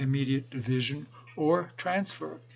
mediate 0.07 0.49
division 0.49 1.05
or 1.35 1.71
transfer. 1.77 2.39